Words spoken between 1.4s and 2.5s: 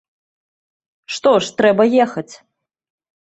ж, трэба ехаць.